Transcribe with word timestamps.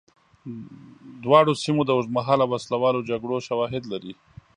دواړو 1.23 1.51
سیمو 1.63 1.81
د 1.85 1.89
اوږدمهاله 1.95 2.45
وسله 2.47 2.77
والو 2.79 3.05
جګړو 3.09 3.37
شواهد 3.47 3.83
لري. 3.91 4.13